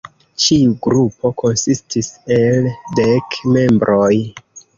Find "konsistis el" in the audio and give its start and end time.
1.41-2.71